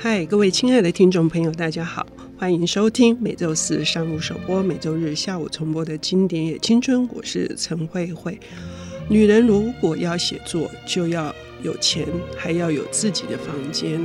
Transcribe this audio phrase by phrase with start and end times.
[0.00, 2.06] 嗨，各位亲爱的听众朋友，大家好，
[2.38, 7.08] 欢迎收听每周四上午首播、每周日下午重播的经典也青春。
[7.12, 8.38] 我是陈慧慧。
[9.08, 11.34] 女人如果要写作，就要
[11.64, 12.06] 有钱，
[12.36, 14.00] 还要有自己的房间。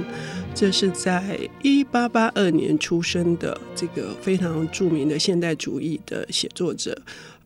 [0.55, 6.99] 这是在一八八二年出生的这个非常著名的现代主义的写作者。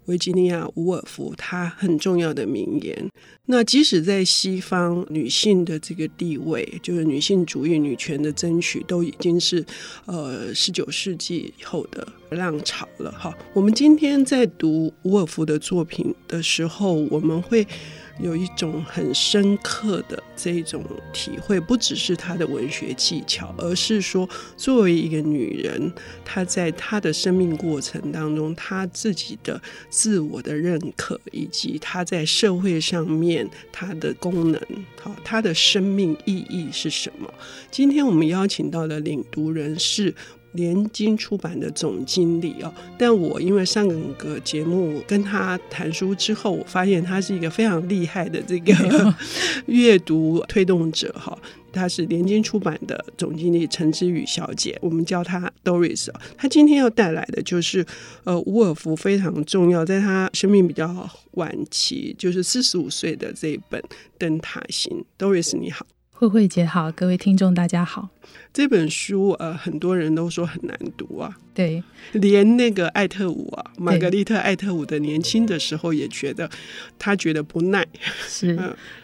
[0.08, 3.10] 维吉尼亚·伍尔夫，她很重要的名言。
[3.46, 9.66] 那即使在西方，女性的这个地位，就是女性主义、女权的争取，都已经是
[10.06, 13.12] 呃十九世纪以后的浪潮了。
[13.12, 17.66] 哈，我们今天在读伍尔夫的作品的时候，我们会。
[18.20, 25.94] 有一种很深刻的这种体会，不只是她的文学技巧，而是说，作为一个女人，
[26.26, 34.60] 她在她的生命过程当中，她自己的自我的认可，以及她在社会上面她的功能，
[35.00, 37.32] 好，她的生命意义是什么？
[37.70, 40.16] 今天我们邀请到的领读人是。
[40.54, 48.74] 联经出版的总经理哦，但我因为上个节目跟他谈书之后，我发现他是一个非常厉害的这个
[49.68, 51.38] 阅读推动者哈。
[51.74, 56.10] 他是联经出版的总经理陈之宇小姐，我们叫她 Doris。
[56.36, 57.86] 她今天要带来的就是
[58.24, 63.80] 呃，伍尔夫非常重要，在她生命比较晚期，就是四十五岁的这一本
[64.18, 65.06] 《灯塔心》。
[65.24, 65.86] Doris 你好，
[66.20, 68.10] 慧慧姐好，各位听众大家好。
[68.52, 71.38] 这本书呃，很多人都说很难读啊。
[71.58, 76.48] 对，连那个艾特伍啊，玛格丽特·艾特伍的年轻的时候也觉得，
[77.00, 77.84] 他觉得不耐。
[78.28, 78.56] 是，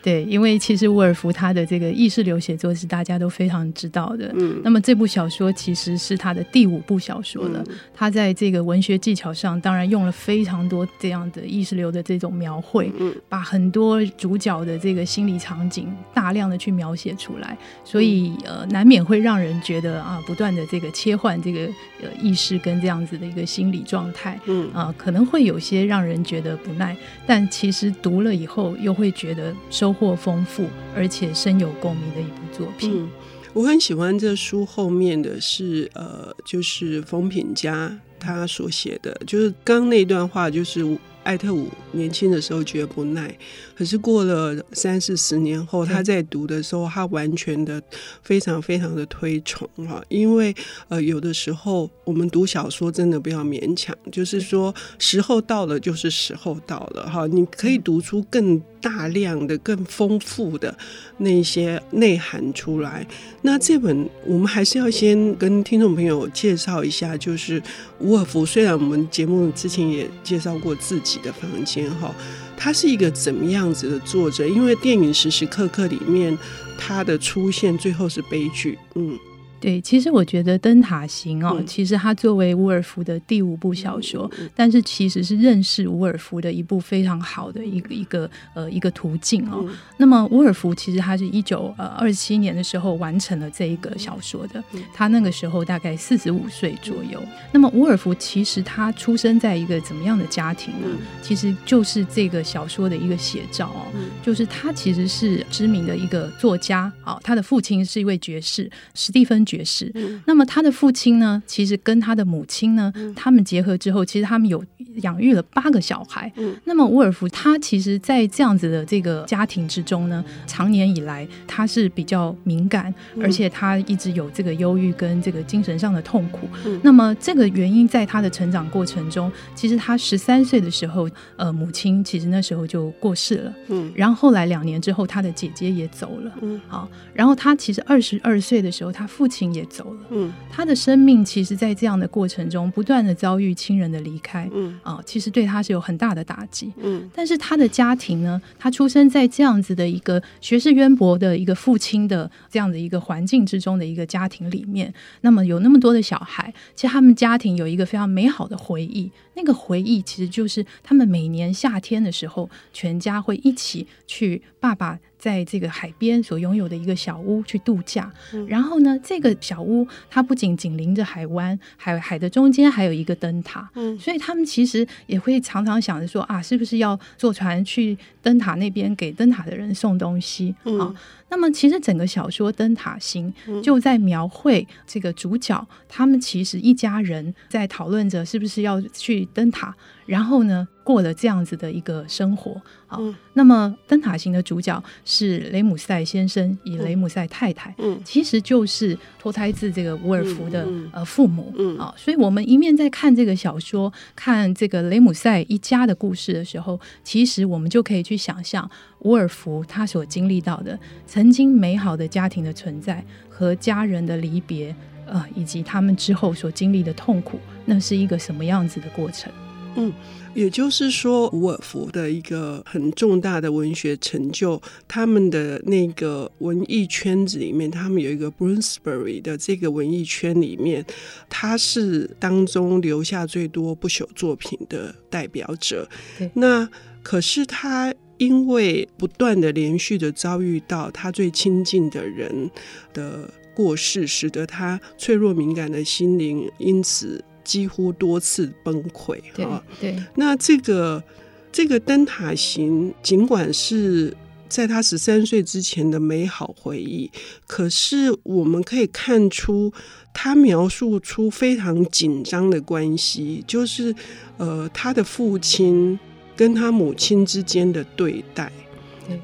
[0.04, 4.32] 对，因为其实沃尔夫他的这个意识流写作是大家都非常知道的。
[4.36, 7.64] 嗯，那么这部小说其实是他的第五部小说了。
[7.70, 21.62] 嗯，他在这个文学技巧上，当然用了非常多这样的意识流的这种描绘，嗯，把很多主角的这个心理场景大量的去描写出来，所以呃，难免会让人觉得啊，不断的这个切换这个
[22.00, 22.43] 呃意识。
[22.44, 26.94] 是跟这样子的一个心理状态，嗯啊、呃，可能会有些让人觉得不耐，
[27.26, 32.92] 但其实读了以后又会觉得收获丰富，而且深有共鸣的一部作品。
[32.94, 33.10] 嗯，
[33.54, 40.84] 我很喜欢这书后面的是呃，就是冯品家他所写的，就是刚刚那段话，就是
[41.24, 43.36] 艾特伍年轻的时候觉得不耐。
[43.76, 47.82] 可是过了三四十年后，他在读的时候，他完全的
[48.22, 50.54] 非常非常的推崇哈，因为
[50.90, 60.78] 呃有的时候我们读小说真的不要勉强，就是说时候到了就是时候到了哈，你可以读出更大量的、更丰富的
[61.18, 63.08] 那些内涵出来。
[63.42, 67.60] 那这本我们还是要先跟听众朋友介绍一下，就是
[68.00, 68.46] 伍尔夫。
[68.46, 72.14] 虽然我们节目之前也介绍过自己的房间哈。
[72.56, 74.46] 他是一个怎么样子的作者？
[74.48, 76.38] 因为电影时时刻刻里面，
[76.78, 78.78] 他的出现最后是悲剧。
[78.96, 79.18] 嗯。
[79.64, 89.64] 对，其实我觉得《灯塔行》哦，嗯、其实它作为伍尔夫的第五部小说，嗯、但是其实是认识伍尔夫的一部非常好的一个一个呃一个途径哦。
[89.66, 97.18] 嗯、那么伍尔夫其实他是一九呃二七年的时候完成了这一个小说的，嗯、他那个时候大概四十五岁左右。
[97.24, 100.88] 嗯、那么伍尔夫其实他出生在一个怎么样的家庭呢？
[100.92, 109.46] 嗯、其实就是这个小说的一个写照哦，嗯、就是他其实是知名的一个作家啊、哦，他的父亲是一位爵士，史蒂芬。
[109.54, 109.94] 爵士，
[110.26, 114.64] 那么他的父亲呢，其实跟他的母亲呢，他们结合之后，其实他们有
[115.02, 116.32] 养育了八个小孩。
[116.36, 126.48] 嗯那么伍尔夫他其实，在这样子的这个家庭之中呢，长年以来他是比较敏感，而且他一直有这个忧郁跟这个精神上的痛苦。
[126.66, 133.54] 嗯那么这个原因在他的成长过程中，其实他十三岁的时候，呃，母亲其实那时候就过世了。
[133.68, 136.32] 嗯，然后后来两年之后，他的姐姐也走了。
[136.42, 139.44] 嗯，好，然后他其实二十二岁的时候，他父亲。
[139.54, 147.10] 也走了，嗯，他的生命其实，在这样的过程中，不断的遭遇亲人的离开，嗯啊，其实对他是有很大的打击，嗯。
[147.16, 165.00] 但是他的家庭呢，他出生在这样子的一个学识渊博的一个父亲的这样的一个环境之中的一个家庭里面，那么有那么多的小孩，其实他们家庭有一个非常美好的回忆，那个回忆其实就是他们每年夏天的时候，全家会一起去爸爸。
[165.24, 180.54] 在这个海边所拥有的一个小屋去度假，嗯、然后呢，这个小屋它不仅紧邻着海湾，海海的中间还有一个灯塔，嗯，所以他们其实也会常常想着说啊，是不是要坐船去灯塔那边给灯塔的人送东西？
[180.66, 180.94] 嗯、啊，
[181.30, 189.74] 那么其实整个小说《灯塔心》就在描绘这个主角他们其实一家人在讨论着是不是要去灯塔。
[190.06, 192.62] 然后呢，过了这样子的一个生活。
[192.88, 208.70] 好，嗯、那么灯塔型的主角是雷姆赛先生与雷姆赛太太，嗯，其实就是脱胎自这个伍尔夫的、嗯、呃父母，嗯，啊，所以我们一面在看这个小说，看这个雷姆赛一家的故事的时候，其实我们就可以去想象
[209.00, 214.76] 伍尔夫他所经历到的曾经美好的家庭的存在和家人的离别。
[215.06, 219.30] 呃，以及他们之后所经历的痛苦，那是一个什么样子的过程？
[219.76, 219.92] 嗯，
[220.34, 230.86] 也就是说，伍尔夫的一个很重大的文学成就，他们的那个文艺圈子里面，他们有一个 Bloomsbury 的这个文艺圈里面，
[231.30, 235.90] 他是当中留下最多不朽作品的代表者。
[236.34, 236.70] 那
[237.02, 242.50] 可是他因为不断的连续的遭遇到他最亲近的人
[242.94, 243.30] 的。
[243.56, 249.20] 过世，使得他脆弱敏感的心灵因此几乎多次崩溃。
[249.36, 249.96] 哈，对。
[250.16, 251.04] 那这个
[251.52, 254.16] 这个灯塔型，尽管是
[254.48, 257.10] 在他十三岁之前的美好回忆，
[257.48, 259.74] 可是我们可以看出，
[260.14, 263.94] 他描述出非常紧张的关系，就是
[264.38, 266.00] 呃，他的父亲
[266.36, 268.52] 跟他母亲之间的对待。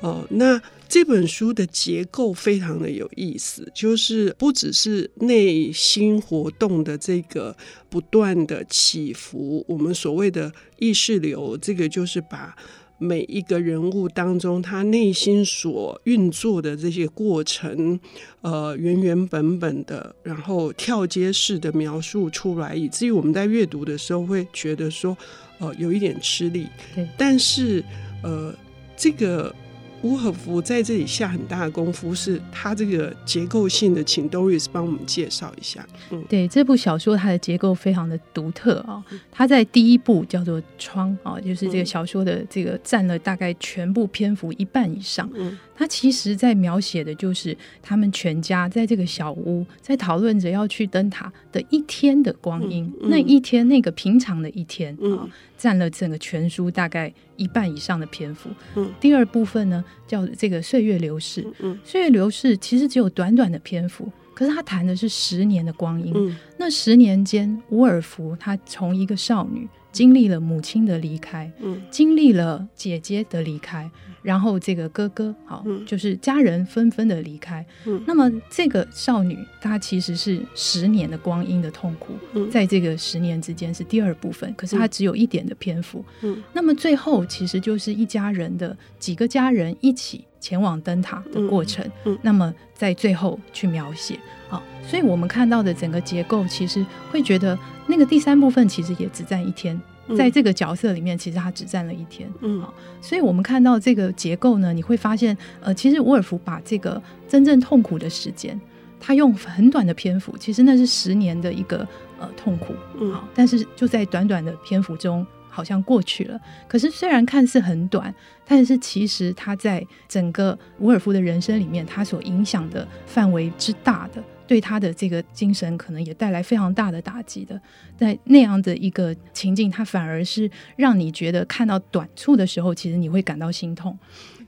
[0.01, 0.61] 哦，那。
[0.89, 7.55] 这本书的结构非常的有意思，就是不只是内心活动的这个
[7.89, 12.55] 不断的起伏，我们所谓的意识流，这个就是把
[12.97, 17.99] 每一个人物当中他内心所运作的这些过程，
[18.41, 25.15] 呃，原原本本的，然后跳接式的描述出来，以至于我们在阅读的时候会觉得说，
[25.59, 26.65] 呃，有一点吃力。
[26.95, 27.83] 对，但是，
[28.23, 28.51] 呃，
[28.97, 29.53] 这个。
[30.01, 35.85] 伍尔夫在这里下很大的功夫，是他这个结构性的，请 Doris 帮我们介绍一下。
[36.11, 39.03] 嗯，对，这部小说它的结构非常的独特啊。
[39.31, 45.29] 它在第一部叫做《窗》啊，就是这个小说的这个占了大概全部篇幅一半以上。
[45.35, 45.57] 嗯。
[45.79, 52.83] 他其实在描写的就是他们全家在这个小屋，在讨论着要去灯塔的一天的光阴。
[52.99, 58.49] 嗯嗯、那一天，那个平常的一天啊，嗯、占了整个全书大概一半以上的篇幅。
[58.75, 61.47] 嗯、第二部分呢，叫这个岁月流逝。
[61.59, 66.11] 嗯、岁月流逝其实只有短短的篇幅，可是他谈的是十年的光阴。
[66.13, 69.65] 嗯、那十年间，伍尔夫他从一个少女。
[69.91, 73.89] 经历了母亲的离开，嗯，经历了姐姐的离开，
[74.21, 77.65] 然后这个哥哥，好，嗯、就是家人纷纷的离开。
[77.85, 86.05] 嗯，那么这个少女，她其实是十年的光阴的痛苦，嗯、在这个十年之间是第二部分，可是她只有一点的篇幅。
[86.21, 91.85] 嗯，那么最后其实就是一家人的几个家人一起前往灯塔的过程。
[92.05, 97.57] 嗯，嗯那么在最后去描写，好，所以我们看到的整个结构，其实会觉得。
[97.91, 99.75] 那个第三部分其实也只占一天，
[100.15, 102.29] 在这个角色里面，其实他只占了一天。
[102.41, 102.63] 嗯，
[103.01, 108.61] 所以我们看到这个结构呢，你会发现，呃，其实伍尔夫把这个真正痛苦的时间，
[108.99, 111.79] 他用很短的篇幅，其实那是十年的一个
[112.19, 112.75] 呃痛苦。
[112.99, 116.39] 嗯，好，但是就在短短的篇幅中，好像过去了。
[116.67, 118.13] 可是虽然看似很短，
[118.45, 124.23] 但是其实他在整个伍尔夫的人生里面，他所影响的范围之大的。
[124.47, 127.61] 对他的这个精神可能也带来非常大的打击的，
[127.95, 133.95] 在那样的一个情境，他反而是让你觉得看到短处的时候，其实你会感到心痛。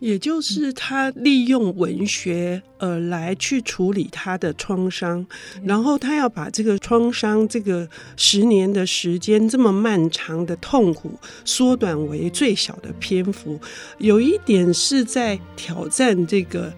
[0.01, 5.23] 也就是他利用文学呃来去处理他的创伤，
[5.63, 13.59] 然后他要把这个创伤这个十年的时间这么漫长的痛苦缩短为最小的篇幅，
[13.99, 16.73] 有一点是在挑战这个。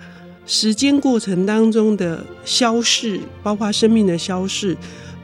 [0.45, 4.75] 时间过程当中的消逝，包括生命的消逝，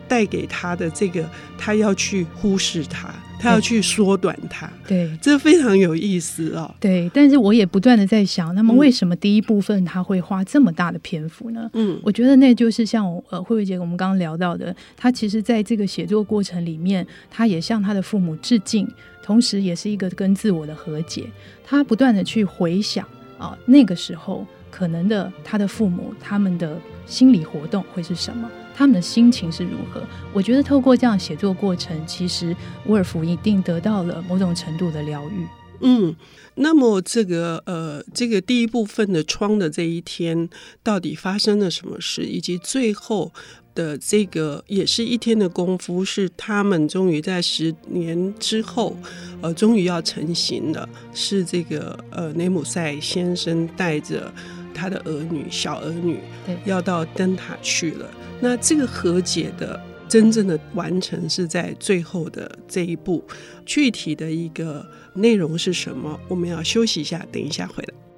[0.07, 4.69] 带给他的这个，他要去忽视它，他要去缩短它。
[4.87, 6.69] 对，这非常有意思哦。
[6.79, 11.69] 对，但是我也不断的在想，那么为什么第一部分他会花这么大的篇幅呢？
[11.73, 18.87] 嗯，我觉得那就是像呃慧慧姐我们刚刚聊到的，他其实在这个写作过程里面，他也向他的父母致敬，
[19.23, 21.23] 同时也是一个跟自我的和解。
[21.63, 24.45] 他不断的去回想啊，那个时候。
[24.71, 26.77] 可能的，他的父母他们的
[27.07, 28.47] 心理活动会是什么？
[28.79, 30.01] 他们的心情是如何？
[30.31, 32.55] 我觉得透过这样写作过程，其实
[32.85, 35.45] 沃尔夫一定得到了某种程度的疗愈。
[35.81, 36.15] 嗯，
[36.55, 40.49] 那么这个呃，这个第一部分的窗的这一天，
[40.81, 42.21] 到底发生了什么事？
[42.21, 43.33] 以及最后
[43.75, 48.95] 的这个也是一天的功夫，是他们终于在十年之后，
[49.41, 50.87] 呃，终于要成型了。
[51.13, 54.33] 是这个呃，内姆赛先生带着。
[54.71, 56.19] 他的儿女，小儿女，
[56.63, 58.09] 要到灯塔去了。
[58.39, 63.23] 那这个和解的真正的完成是在最后的这一步。
[63.65, 66.19] 具体的一个内容是什么？
[66.27, 68.08] 我们要休息一下，等一下回来。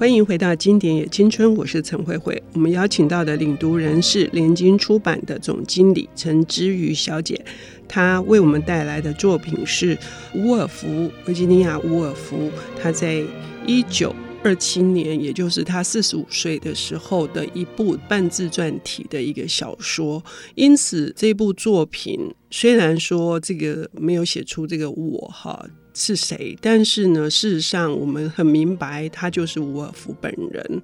[0.00, 2.42] 欢迎回到《经典也青春》，我是陈慧慧。
[2.54, 7.38] 我们邀请到的领读人是联经出版的总经理陈之瑜小姐，
[7.86, 9.98] 她为我们带来的作品是
[10.34, 12.50] 伍尔夫，维吉尼亚·伍尔夫。
[12.80, 13.22] 她在
[13.66, 20.24] 一九二七年，也就是她四十五岁的时候的一部半自传体的一个小说。
[20.54, 22.18] 因此，这部作品
[22.50, 25.66] 虽然说这个没有写出这个我哈。
[25.92, 26.56] 是谁？
[26.62, 30.82] 但是呢，事实上我们很明白，他就是伍尔夫本人。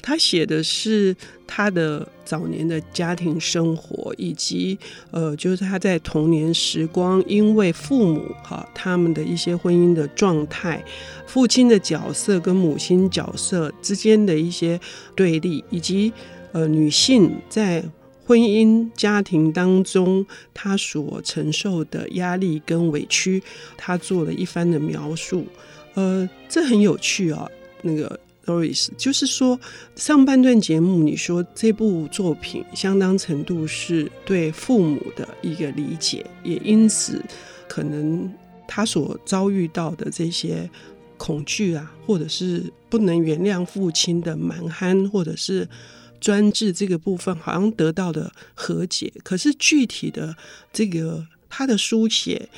[0.00, 1.14] 他写的是
[1.46, 4.76] 他的早年的家庭生活，以及
[5.10, 10.82] 呃，就是他在童年时光，因为父母哈他们的一些婚姻的状态，
[11.26, 14.80] 父亲的角色跟母亲角色之间的一些
[15.14, 16.10] 对立，以及
[16.52, 17.84] 呃女性在。
[18.26, 23.40] 婚姻家庭当中，他所承受的压力跟委屈，
[23.76, 25.46] 他做了一番的描述。
[25.94, 27.48] 呃，这很有趣啊。
[27.82, 29.60] 那个 Doris，就是说
[29.94, 37.22] 上半段节目你说这部作品相当程度是对父母的一个理解，也因此
[37.68, 38.28] 可能
[38.66, 40.68] 他所遭遇到的这些
[41.16, 45.68] 恐惧啊，或者是不能原谅父亲的蛮憨，或者是。
[46.20, 50.36] 专制这个部分好像得到了和解，可是具体的
[50.72, 52.48] 这个他的书写，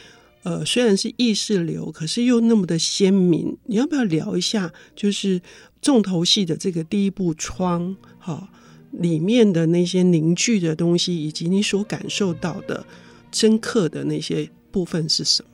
[0.42, 3.56] 呃，虽然是意识流，可是又那么的鲜明。
[3.64, 4.72] 你要不要聊一下？
[4.96, 5.40] 就是
[5.82, 8.48] 重头戏的这个第一部窗，哈，
[8.92, 12.86] 里面的那些凝聚的东西，以及你所感受到的
[13.30, 15.48] 深刻的那些部分是什么？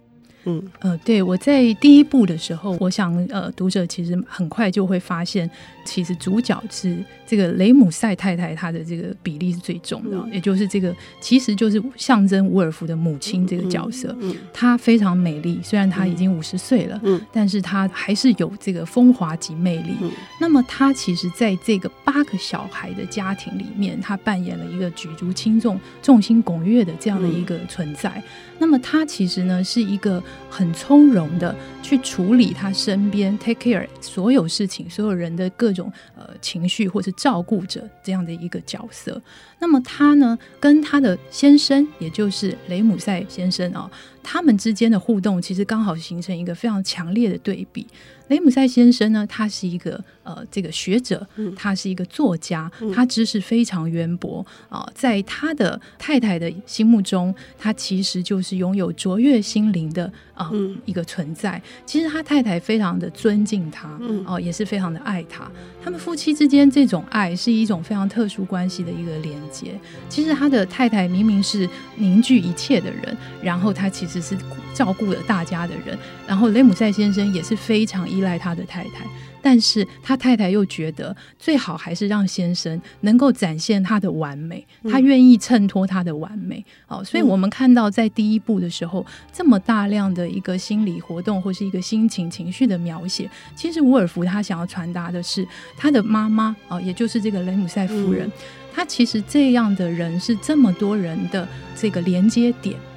[0.44, 0.62] 嗯。
[0.80, 5.50] 呃，对，我在第一部的时候，我想呃，读者其实很快就会发现，
[5.84, 6.96] 其实主角是
[7.26, 19.94] 这个雷姆塞太太，她的这个比例是最重的，嗯、也就是这个其实就是象征伍尔夫的母亲这个角色，嗯嗯嗯、她非常美丽，虽然她已经五十岁了，嗯、但是她还是有这个风华及魅力。
[20.02, 20.10] 嗯、
[20.40, 28.22] 那么她其实在这个八个小孩的家庭里面，她扮演了一个举足轻重、众星拱月的这样的一个存在。
[28.58, 30.22] 那么他其实呢是一个。
[30.56, 39.20] 很从容的去处理他身边 take care 所有事情、所有人的各种呃情绪，或是照顾者这样的一个角色。
[39.58, 43.90] 那么他呢，跟他的先生，也就是雷姆赛先生啊、
[44.24, 47.86] 他们之间的互动，其实刚好形成一个非常强烈的对比。
[48.28, 61.60] 雷姆塞先生呢，他是一个呃这个学者，他是一个作家，他知识非常渊博啊、呃，在他的太太的心目中，他其实就是拥有卓越心灵的啊、呃、一个存在。
[61.84, 63.90] 其实他太太非常的尊敬他，
[64.24, 65.46] 哦、呃，也是非常的爱他。
[65.82, 69.78] 他们夫妻之间这种爱是一种非常特殊关系的一个连接。
[70.08, 74.36] 其实他的太太明明是凝聚一切的人，然后他其实是
[74.72, 75.98] 照顾了大家的人。
[76.26, 79.06] 然后雷姆塞先生也是非常依赖他的太太，
[79.42, 86.64] 但是他太太又觉得最好还是让先生能够展现他的完美，他愿意衬托他的完美。
[86.88, 98.30] 哦，所以我们看到在第一部的时候，这么大量的一个心理活动或是一个心情情绪的描写，其实伍尔夫他想要传达的是他的妈妈哦，也就是这个雷姆塞夫人，
[98.72, 102.93] 他其实这样的人是这么多人的这个连接点啊。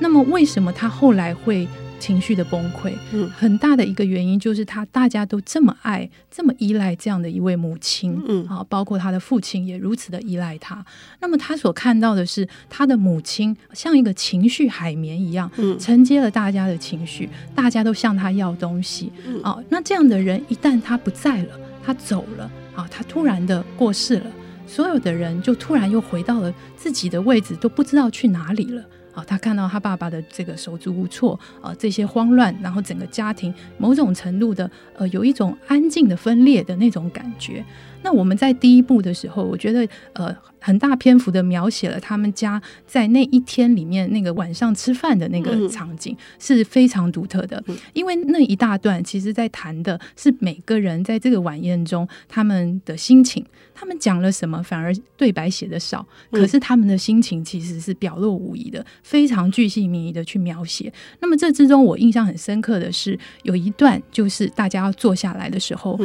[0.00, 1.66] 那么为什么他后来会？
[2.02, 10.84] 情绪的崩溃，嗯，很大的一个原因就是他大家都这么爱、这么依赖这样的一位母亲，嗯啊，包括他的父亲也如此的依赖他。
[11.20, 24.26] 那么他所看到的是，他的母亲像一个情绪海绵一样，嗯，承接了大家的情绪，大家都向他要东西，嗯啊，那这样的人一旦他不在了，他走了，啊，他突然的过世了，
[24.66, 28.84] 所有的人就突然又回到了自己的位置，都不知道去哪里了。
[29.12, 37.64] 啊，他看到他爸爸的这个手足无措，啊，这些慌乱，然后整个家庭某种程度的，呃，有一种安静的分裂的那种感觉。
[38.02, 40.36] 那我们在第一部的时候，我觉得，呃。
[40.64, 47.60] 很大篇幅的描写了他们家在那一天里面那个晚上吃饭的那个场景是非常独特的，
[47.94, 53.44] 因为那一大段其实在谈的是每个人在这个晚宴中他们的心情，
[53.74, 60.92] 他们讲了什么反而对白写的少，可是他们的心情其实是表露无遗的，非常具细靡遗的去描写。
[61.18, 65.98] 那么这之中我印象很深刻的是有一段就是大家要坐下来的时候。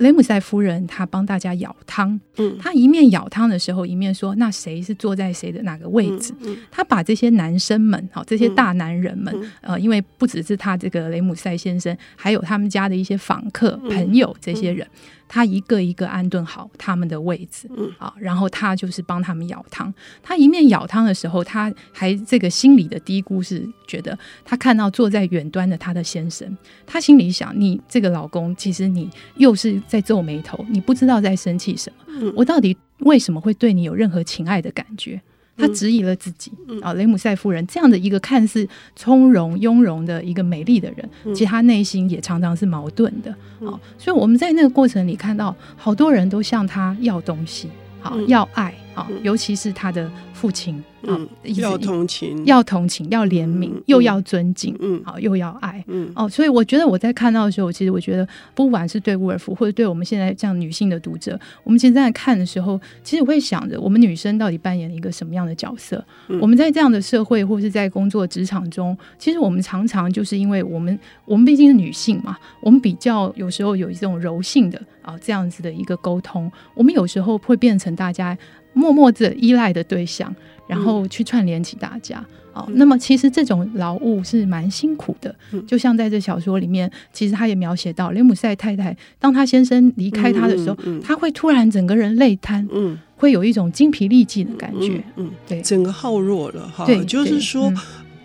[0.00, 14.86] 雷姆塞夫人她帮大家舀汤，嗯，她一面舀汤的时候，一面说：“那谁是坐在谁的哪个位置？”嗯嗯、她把这些男生们，好，这些大男人们，嗯、呃，因为不只是他这个雷姆塞先生，还有他们家的一些访客、朋友这些人。
[15.32, 19.94] 他一个一个安顿好他们的位置，嗯，啊，然后他就是帮他们舀汤。
[20.24, 32.04] 他一面舀汤的时候，他还这个心里的嘀咕是觉得，他看到坐在远端的他的先生，他心里想：你这个老公，其实你又是在皱眉头，你不知道在生气什么。
[32.08, 35.22] 嗯，我到底为什么会对你有任何情爱的感觉？
[35.60, 36.50] 他质疑了自己。
[36.80, 43.30] 啊，雷姆塞夫人这样的一个看似从容雍容的一个美丽的人，其实他内心也常常是矛盾的
[43.66, 43.78] 啊。
[43.98, 47.68] 所以我们在那个过程里看到，好多人都向他要东西，
[48.00, 50.82] 好要爱啊，尤其是他的父亲。
[51.02, 66.04] 嗯，要同情，要同情，要怜悯，又要尊敬，嗯，好，又要爱，嗯，哦，所以我觉得我在看到的时候，其实我觉得，不管是对沃尔夫，或者对我们现在这样女性的读者，我们现在在看的时候，其实我会想着，我们女生到底扮演了一个什么样的角色？
[66.38, 78.36] 我们在这样的社会，或是在工作职场中，其实我们常常就是因为我们，我们毕竟是女性嘛，我们比较有时候有一种柔性的啊这样子的一个沟通，我们有时候会变成大家
[78.72, 80.34] 默默的依赖的对象。
[80.66, 85.34] 然后去串联起大家，哦，那么其实这种劳务是蛮辛苦的，
[85.66, 97.72] 就像在这小说里面，其实他也描写到雷姆塞太太，当他先生离开他的时候，他会突然整个人累瘫，嗯，会有一种精疲力尽的感觉，嗯，对，整个耗弱了哈，对，就是说。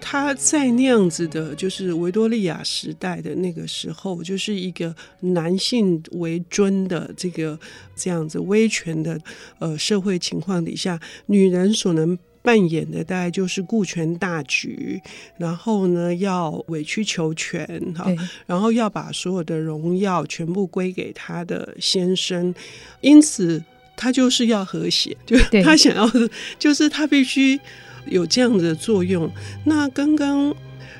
[0.08, 7.60] 他在那样子的，就是维多利亚时代的那个时候，就是一个男性为尊的这个
[7.96, 9.20] 这样子威权的
[9.58, 15.02] 呃社会情况底下，女人所能扮演的大概就是顾全大局，
[15.40, 18.06] 然后呢要委曲求全哈，
[18.46, 22.54] 然后要把所有的荣耀全部归给他的先生，
[23.02, 23.64] 因此
[23.98, 27.60] 他就是要和谐，就他想要的就是他必须。
[28.08, 29.32] 有这样的作用。
[29.64, 30.56] 那刚刚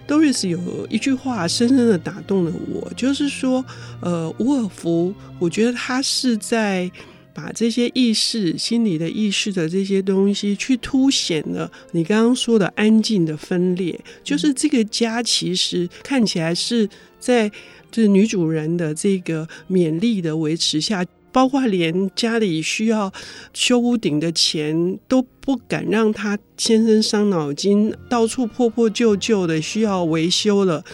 [0.08, 3.66] Doris 有一句话深深的打动了我，就是说，
[4.02, 6.92] 呃，伍尔夫，我觉得他是在
[7.34, 14.00] 把这些意识、心理的意识的这些东西，去凸显了你刚刚说的安静的分裂。
[14.24, 16.88] 就是这个家其实看起来是
[17.20, 17.52] 在
[17.92, 21.06] 这女主人的这个勉力的维持下。
[21.36, 23.12] 包括连家里需要
[23.54, 30.86] 修屋顶的钱都不敢让他先生伤脑筋，到处破破旧旧的需要维修了，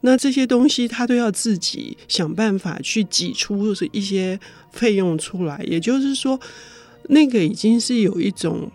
[0.00, 4.40] 那这些东西他都要自己想办法去挤出一些
[4.72, 5.62] 费用出来。
[5.68, 6.40] 也就是说，
[7.10, 8.70] 那个已经是有一种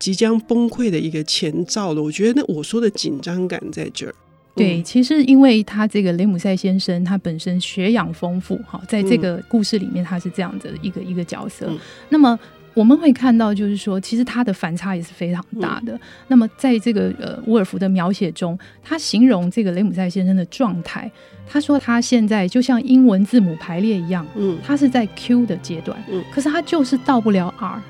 [0.00, 2.02] 即将崩溃的一个前兆了。
[2.02, 4.14] 我觉得那我说的紧张感在这儿。
[4.56, 11.66] 对，其实因为他这个雷姆塞先生，他本身学养丰富，哈，在这个故事里面，他是这样的一个一个角色。
[11.68, 12.38] 嗯、那么
[12.72, 15.92] 我们会看到，就是说，其实他的反差也是非常大的。
[15.92, 21.10] 嗯、那么在这个呃伍尔夫的描写中，他形容这个雷姆塞先生的状态，
[21.46, 27.82] 他说他现在就像英文字母排列一样，嗯，他是在 Q 的阶段，嗯，可是他就是到不了 R。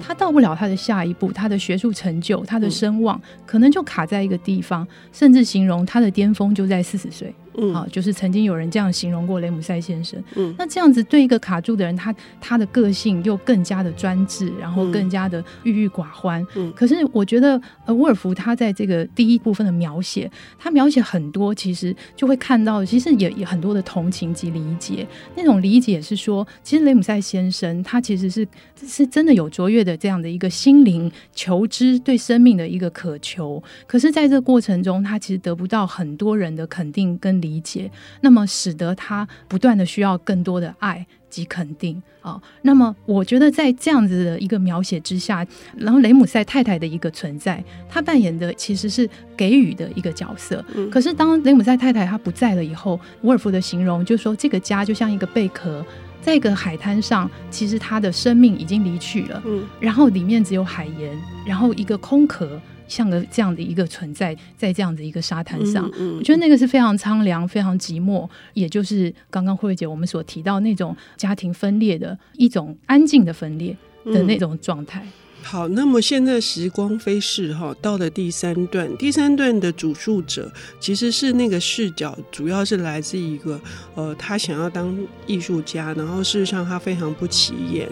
[0.00, 7.34] 他到不了他的下一步，他的学术成就，他的声望，可能就卡在一个地方，甚至形容他的巅峰就在四十岁。
[7.58, 10.22] 嗯，好，就是曾经有人这样形容过雷姆塞先生。
[10.36, 16.46] 嗯，那这样子对一个卡住的人，他他的个性又更加的专制，然后更加的郁郁寡欢。
[16.54, 25.06] 嗯，可是我觉得，呃，沃尔夫他在这个第一部分的描写，他描写很多，其实就会看到，其实也也很多的同情及理解。
[25.36, 28.48] 那种理解是说，其实雷姆塞先生他其实是
[28.86, 33.62] 是真的有卓越的这样的一个心灵求知，对生命的一个渴求。
[33.86, 37.41] 可是，在这个过程中，他其实得不到很多人的肯定跟。
[37.42, 37.90] 理解，
[38.22, 42.40] 那么使得他不断的需要更多的爱及肯定啊。
[42.62, 50.64] 那么我觉得在这样子的一个描写之下，然后雷姆塞太太的一个存在，他扮演的其实是给予的一个角色。
[50.74, 55.84] 嗯、可是当雷姆塞太太她不在了以后，伍尔夫的形容就是说，这个家就像一个贝壳，
[56.20, 59.42] 在一个海滩上，其实他的生命已经离去了。
[59.44, 62.60] 嗯，然后里面只有海盐，然后一个空壳。
[62.92, 73.74] 像个这样的一个存在，在这样的一个沙滩上，嗯嗯、我觉得那个是非常苍凉、非常寂寞，也就是刚刚慧慧姐我们所提到那种家庭分裂的一种安静的分裂
[74.04, 75.00] 的那种状态。
[75.02, 75.12] 嗯
[75.44, 83.60] 好，那么现在时光飞逝哈，到了第三段，第三段的主述者其实是那个视角，主要是来自一个
[83.96, 87.88] 呃，他想要当艺术家，然后事实上他非常不起眼，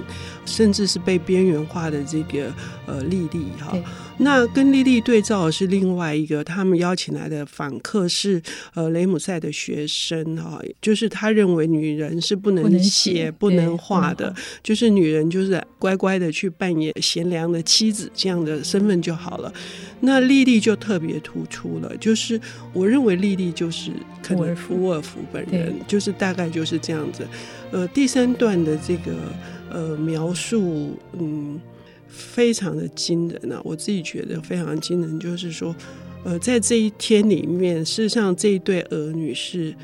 [0.47, 2.55] 甚至是被边缘化的这个
[2.87, 3.77] 呃莉莉哈。
[4.23, 8.41] 那跟莉莉对照的是另外一个，他们邀请来的访客是
[8.75, 19.53] 呃雷姆赛的学生哈，就是他认为女人是不能写、不能画的，就是女人就是乖乖的去扮演贤良的妻子这样的身份就好了。
[20.01, 22.41] 那莉莉就特别突出了，就是
[22.73, 23.91] 我认为莉莉就是
[24.23, 27.27] 可能福尔夫本人，就是大概就是这样子。
[27.71, 29.13] 呃，第三段的这个
[29.71, 31.61] 呃描述，嗯，
[32.11, 33.61] 非常的惊人啊！
[33.65, 35.75] 我自己觉得非常惊人，就是说，
[36.25, 39.75] 呃，在这一天里面，事实上这一对儿女是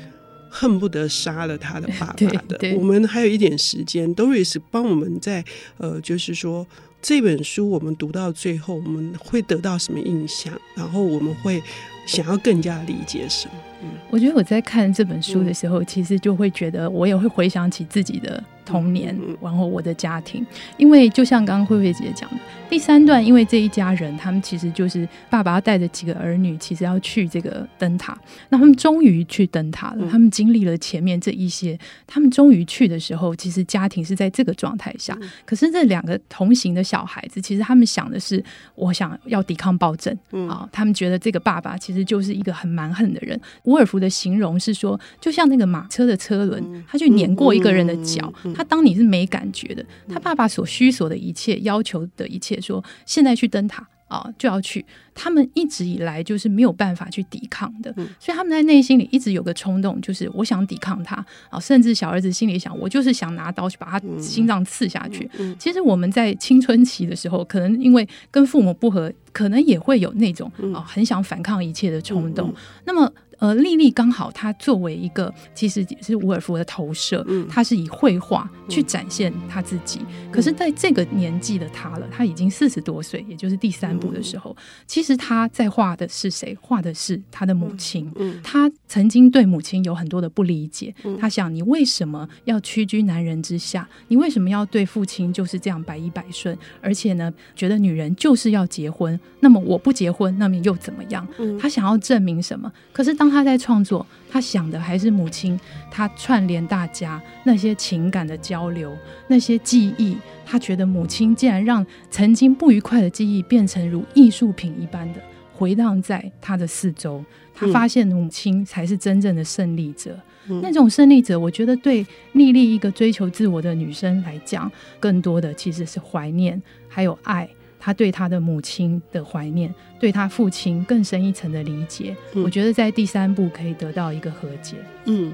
[0.49, 2.59] 恨不得杀了他的爸爸的。
[2.77, 5.43] 我们还有一点时间，Doris 帮我们在
[5.77, 6.67] 呃，就是说。
[6.99, 10.51] 这本书我们读到最后，我们会得到什么印象？
[10.75, 11.61] 然后我们会
[12.07, 13.53] 想要更加理解什么？
[13.83, 18.43] 嗯，我觉得我在看这本书的时候，其实就会觉得我也会回想起自己的。
[18.67, 22.37] 童年，然后我的家庭，因为就像刚刚慧慧姐讲的，
[22.69, 28.17] 第三段，因为这一家人，他们其实就是爸爸要带着几个儿女，其实要去这个灯塔。
[28.49, 35.17] 那他们终于去灯塔了，他们经历了前面这一些，他们终于去的时候，其实家庭是在这个状态下。
[35.45, 38.43] 可是这两个同行的小孩子，其实他们想的是，
[38.75, 40.13] 我想要抵抗暴政
[40.49, 40.67] 啊。
[40.71, 43.39] 他们觉得这个爸爸其实就是一个很蛮横的人。
[43.63, 48.33] 伍尔夫的形容是说，就像那个马车的车轮，他去碾过一个人的脚。
[48.57, 54.83] 他当你是没感觉的，他爸爸所需所的一切，要求的一切，说现在去灯塔啊，就要去。
[55.13, 61.59] 他们一直以来就是没有办法去抵抗的，所以他们在内心里一直有个冲动，就是我想抵抗他啊。
[61.59, 65.29] 甚至小儿子心里想，我就是想拿刀去把他心脏刺下去。
[65.59, 72.53] 其实我们在青春期的时候，可能因为跟父母不和，可能也会有那种啊很想反抗一切的冲动。
[72.85, 73.11] 那么。
[73.39, 80.01] 呃，莉莉刚好，她作为一个其实是伍尔夫的投射，她是以绘画去展现她自己。
[80.31, 86.57] 可是，在这个年纪的她了，她已经四十多岁，也就是第三部的时候，其实她在画的是谁？
[86.61, 88.11] 画的是她的母亲。
[88.43, 90.93] 她曾经对母亲有很多的不理解。
[91.19, 93.87] 她想，你为什么要屈居男人之下？
[94.07, 96.57] 你为什么要对父亲就是这样百依百顺？
[96.81, 99.19] 而且呢，觉得女人就是要结婚。
[99.39, 101.27] 那么我不结婚，那么又怎么样？
[101.59, 102.71] 她想要证明什么？
[102.91, 105.59] 可是当他在创作，他想的还是母亲，
[105.89, 108.95] 他串联大家那些情感的交流，
[109.27, 110.17] 那些记忆。
[110.45, 115.21] 他觉得母亲竟然让曾经不愉快的记忆变成如艺术品一般的
[115.53, 117.23] 回荡在他的四周。
[117.53, 120.17] 他发现母亲才是真正的胜利者。
[120.47, 127.49] 嗯、那种胜利者，我觉得对丽丽一个追求自我的女生来讲，更多的其实是怀念，还有爱。
[127.87, 134.75] 他对他的母亲的怀念，对他父亲更深一层的理解，嗯、我觉得在第三部可以得到一个和解。
[135.05, 135.33] 嗯，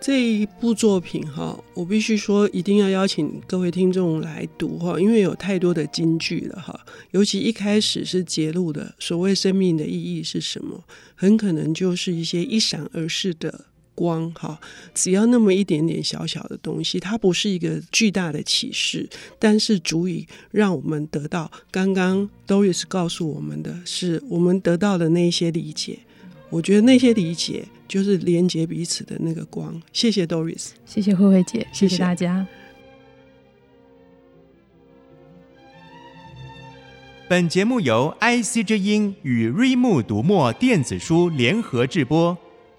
[0.00, 6.80] 这一部作品哈，我必须说一定要邀请各位听众来读哈，因为有太多的金句了哈。
[7.10, 10.82] 尤其一开始是揭露的所谓生命的意义是什么，
[11.14, 13.66] 很可能就是一些一闪而逝的。
[13.94, 14.58] 光哈，
[14.94, 26.00] 只要那么一点点小小的东西，它不是一个巨大的启示，但是足以让我们得到刚刚 Doris 告诉我们的是，我们得到的那些理解。
[26.50, 29.80] 我觉得那些理解就是连接彼此的那个光。
[29.92, 32.46] 谢谢 Doris，谢谢慧慧姐，谢谢大家。
[37.28, 42.36] 本节目由 IC 之音与瑞木读墨电子书联合制播。